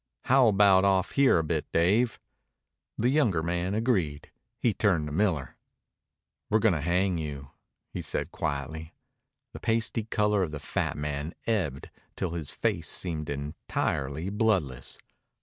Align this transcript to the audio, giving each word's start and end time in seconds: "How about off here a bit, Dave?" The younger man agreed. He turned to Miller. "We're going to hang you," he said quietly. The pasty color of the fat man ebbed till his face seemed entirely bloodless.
"How 0.23 0.47
about 0.47 0.83
off 0.83 1.11
here 1.11 1.37
a 1.37 1.43
bit, 1.43 1.71
Dave?" 1.71 2.19
The 2.97 3.09
younger 3.09 3.43
man 3.43 3.75
agreed. 3.75 4.31
He 4.57 4.73
turned 4.73 5.05
to 5.05 5.11
Miller. 5.11 5.57
"We're 6.49 6.57
going 6.57 6.73
to 6.73 6.81
hang 6.81 7.19
you," 7.19 7.51
he 7.93 8.01
said 8.01 8.31
quietly. 8.31 8.95
The 9.53 9.59
pasty 9.59 10.01
color 10.05 10.41
of 10.41 10.49
the 10.49 10.59
fat 10.59 10.97
man 10.97 11.35
ebbed 11.45 11.91
till 12.15 12.31
his 12.31 12.49
face 12.49 12.87
seemed 12.89 13.29
entirely 13.29 14.31
bloodless. 14.31 14.97